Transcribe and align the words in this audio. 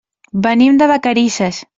Venim 0.45 0.79
de 0.81 0.87
Vacarisses. 0.93 1.61